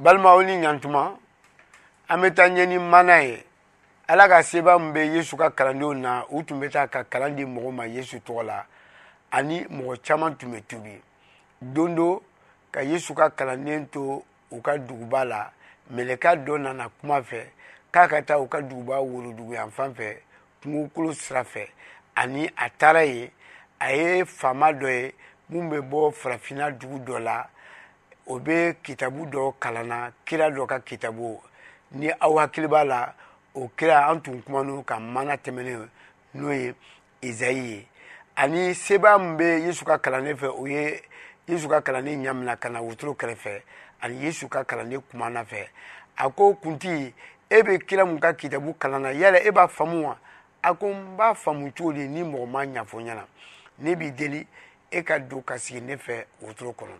balimaw 0.00 0.40
ni 0.42 0.56
ɲantuma 0.62 1.02
an 2.08 2.20
bɛ 2.22 2.30
taa 2.34 2.48
ɲɛ 2.48 2.66
ni 2.68 2.78
mana 2.78 3.18
ye 3.20 3.44
ala 4.06 4.28
ka 4.28 4.42
seba 4.42 4.78
min 4.78 4.92
bɛ 4.92 5.00
yesu 5.16 5.36
ka 5.36 5.50
kalandenw 5.50 5.94
na 5.94 6.24
u 6.30 6.44
tun 6.44 6.60
bɛ 6.60 6.70
taa 6.70 6.86
ka 6.86 7.02
kalan 7.04 7.34
di 7.34 7.44
mɔgɔw 7.44 7.70
ma 7.72 7.84
yesu 7.86 8.20
tɔgɔ 8.20 8.44
la 8.46 8.64
ani 9.32 9.64
mɔgɔ 9.66 10.00
caman 10.02 10.36
tun 10.38 10.52
bɛ 10.54 10.62
tubi 10.68 11.02
don 11.60 11.96
do 11.96 12.22
ka 12.70 12.80
yesu 12.82 13.12
ka 13.12 13.28
kalanden 13.30 13.88
to 13.90 14.22
u 14.52 14.60
ka 14.62 14.72
duguba 14.78 15.24
la 15.26 15.50
mɛlɛka 15.92 16.44
dɔ 16.46 16.58
nana 16.60 16.90
kuma 17.00 17.20
fɛ 17.20 17.48
k'a 17.92 18.06
ka 18.08 18.20
taa 18.22 18.38
u 18.38 18.46
ka 18.46 18.58
duguba 18.62 19.00
woroduguyan 19.02 19.70
fan 19.72 19.94
fɛ 19.94 20.16
kungokolo 20.62 21.12
sira 21.12 21.42
fɛ 21.42 21.66
ani 22.14 22.48
a 22.56 22.70
taara 22.70 23.02
yen 23.04 23.28
a 23.80 23.92
ye 23.96 24.22
faama 24.24 24.70
dɔ 24.72 24.88
ye 25.06 25.14
mun 25.50 25.68
bɛ 25.68 25.80
bɔ 25.90 26.12
farafinna 26.12 26.70
dugu 26.78 27.00
dɔ 27.00 27.18
la 27.20 27.48
o 28.28 28.38
bɛ 28.38 28.74
kitabu 28.82 29.24
dɔ 29.26 29.52
kalanna 29.58 30.12
kira 30.24 30.50
dɔ 30.50 30.66
ka 30.66 30.78
kitabu 30.80 31.40
ni 31.92 32.08
aw 32.20 32.34
hakili 32.40 32.66
b'a 32.68 32.84
la 32.84 33.14
o 33.54 33.70
kira 33.76 34.06
an 34.12 34.20
tun 34.22 34.42
kumanu 34.42 34.84
ka 34.84 34.98
mana 35.00 35.36
tɛmɛnen 35.36 35.88
n'o 36.34 36.50
ye 36.52 36.74
izayi 37.22 37.70
ye 37.70 37.86
ani 38.36 38.74
seba 38.74 39.16
min 39.18 39.36
bɛ 39.38 39.60
yesu 39.64 39.82
ka 39.84 39.96
kalanden 39.98 40.36
fɛ 40.36 40.48
o 40.52 40.66
ye 40.66 41.00
yesu 41.46 41.68
ka 41.68 41.80
kalanden 41.80 42.22
ɲamina 42.22 42.56
ka 42.60 42.68
na 42.68 42.82
wotoro 42.82 43.14
kɛrɛfɛ 43.16 43.62
ani 44.02 44.20
yesu 44.26 44.46
ka 44.48 44.62
kalanden 44.64 45.00
kumana 45.10 45.42
fɛ 45.44 45.66
a 46.16 46.28
ko 46.28 46.52
kuntigi 46.60 47.14
e 47.48 47.60
bɛ 47.62 47.78
kira 47.86 48.04
min 48.04 48.20
ka 48.20 48.34
kitabu 48.34 48.74
kalanna 48.74 49.10
na 49.14 49.18
yala 49.18 49.38
e 49.40 49.48
b'a 49.50 49.68
faamu 49.68 50.02
wa 50.06 50.18
a 50.62 50.74
ko 50.74 50.86
n 50.92 51.16
b'a 51.16 51.34
faamu 51.34 51.72
cogo 51.74 51.94
di 51.94 52.06
ni 52.06 52.20
mɔgɔ 52.22 52.46
ma 52.46 52.62
ɲɛfɔ 52.66 53.00
n 53.00 53.06
ɲɛna 53.06 53.24
ne 53.78 53.94
b'i 53.96 54.10
deli 54.12 54.46
e 54.90 55.02
ka 55.02 55.16
don 55.18 55.40
ka 55.42 55.56
sigi 55.56 55.80
ne 55.80 55.96
fɛ 55.96 56.26
wotoro 56.42 56.72
kɔnɔ 56.74 56.98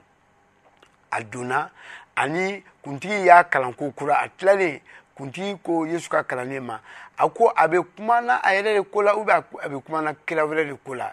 a 1.11 1.23
donna 1.23 1.71
ani 2.17 2.63
kuntigi 2.83 3.15
y'a 3.27 3.45
kalan 3.45 3.73
ko 3.75 3.91
kura 3.91 4.19
a 4.21 4.29
tilalen 4.29 4.81
kuntigi 5.17 5.57
ko 5.63 5.87
yesu 5.87 6.09
ka 6.09 6.23
kalannen 6.25 6.63
ma 6.65 6.81
a 7.17 7.29
ko 7.29 7.49
a 7.55 7.67
bɛ 7.69 7.83
kuma 7.97 8.21
na 8.21 8.37
a 8.37 8.51
yɛrɛ 8.55 8.75
de 8.79 8.83
ko 8.83 9.03
la 9.03 9.15
ubiyɛn 9.17 9.45
a 9.63 9.69
bɛ 9.69 9.83
kuma 9.85 10.01
na 10.03 10.15
kira 10.27 10.45
wɛrɛ 10.45 10.69
de 10.69 10.75
ko 10.85 10.95
la 10.95 11.13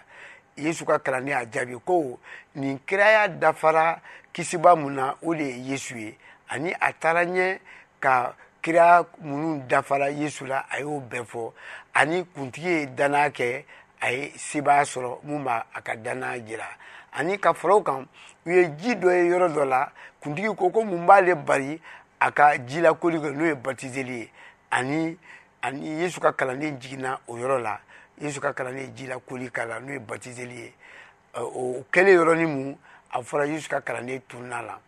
yesu 0.57 0.85
ka 0.85 0.99
kalannen 0.99 1.37
a 1.41 1.45
jaabi 1.51 1.77
ko 1.85 2.19
nin 2.55 2.79
kiraya 2.85 3.27
dafara 3.27 3.99
kisiba 4.33 4.75
mun 4.75 4.95
na 4.95 5.15
o 5.21 5.33
de 5.33 5.43
ye 5.43 5.71
yesu 5.71 5.95
ye 5.97 6.17
ani 6.49 6.73
a 6.79 6.93
taara 6.93 7.25
ɲɛ 7.25 7.59
ka 7.99 8.33
kira 8.61 9.03
minnu 9.21 9.63
dafara 9.67 10.09
yesu 10.11 10.45
la 10.47 10.65
a 10.69 10.79
y'o 10.79 11.01
bɛɛ 11.01 11.25
fɔ 11.25 11.51
ani 11.93 12.25
kuntigi 12.25 12.67
ye 12.69 12.85
danaya 12.87 13.29
kɛ 13.29 13.63
a 13.99 14.11
ye 14.11 14.31
sebaaya 14.35 14.83
sɔrɔ 14.85 15.19
mun 15.23 15.43
b'a 15.43 15.65
a 15.73 15.81
ka 15.81 15.95
danaya 15.95 16.39
jira 16.39 16.65
ani 17.13 17.39
ka 17.39 17.53
fara 17.53 17.75
o 17.75 17.81
kan 17.83 18.05
u 18.45 18.51
ye 18.51 18.71
ji 18.77 18.95
dɔ 18.95 19.09
ye 19.11 19.29
yɔrɔ 19.31 19.53
dɔ 19.53 19.65
la 19.65 19.91
kuntigi 20.21 20.55
ko 20.55 20.69
ko 20.69 20.83
mun 20.83 21.05
b'ale 21.05 21.35
bari 21.35 21.81
a 22.19 22.31
ka 22.31 22.57
ji 22.57 22.81
lakoli 22.81 23.17
kɛ 23.19 23.31
n'o 23.35 23.45
ye 23.45 23.55
batizeli 23.55 24.19
ye 24.19 24.31
ani 24.71 25.17
ani 25.61 26.01
yesu 26.01 26.19
ka 26.19 26.31
kalanden 26.33 26.79
jiginna 26.79 27.19
o 27.27 27.35
yɔrɔ 27.37 27.61
la 27.61 27.79
yesu 28.19 28.41
ka 28.41 28.53
kalanden 28.53 28.93
ji 28.95 29.07
lakoli 29.07 29.49
k'a 29.51 29.65
la 29.65 29.79
n'o 29.79 29.93
ye 29.93 29.99
batizeli 29.99 30.55
ye 30.59 30.73
o 31.33 31.85
kɛlen 31.91 32.19
yɔrɔnin 32.19 32.47
mun 32.47 32.77
a 33.11 33.21
fɔra 33.21 33.45
yesu 33.47 33.69
ka 33.69 33.79
kalanden 33.81 34.21
tununa 34.27 34.61
la 34.65 34.79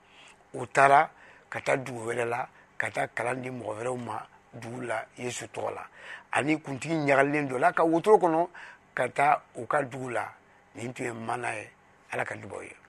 o 0.53 0.65
taara 0.65 1.09
ka 1.49 1.59
taa 1.61 1.77
dugu 1.77 2.07
wɛrɛ 2.11 2.25
la 2.27 2.47
ka 2.77 2.89
taa 2.91 3.07
kalan 3.07 3.41
di 3.41 3.49
mɔgɔ 3.49 3.81
wɛrɛw 3.81 3.97
ma 4.05 4.21
dugu 4.53 4.81
la 4.85 5.01
yesu 5.17 5.45
tɔgɔ 5.47 5.73
la 5.75 5.85
ani 6.31 6.59
kuntigi 6.61 6.93
ɲagalilen 7.07 7.47
dɔ 7.49 7.57
la 7.59 7.71
ka 7.73 7.83
wotoro 7.83 8.17
kɔnɔ 8.19 8.47
ka 8.97 9.05
taa 9.17 9.35
u 9.61 9.63
ka 9.71 9.79
dugu 9.91 10.09
la 10.17 10.25
nin 10.75 10.93
tun 10.93 11.05
ye 11.05 11.13
mana 11.27 11.49
ye 11.57 11.65
ala 12.11 12.23
ka 12.29 12.35
dubaw 12.41 12.61
ye 12.67 12.86